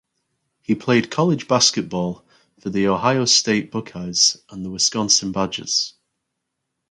[0.63, 2.25] He played college basketball
[2.59, 5.93] for the Ohio State Buckeyes and the Wisconsin Badgers.